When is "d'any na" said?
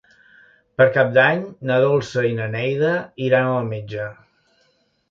1.17-1.77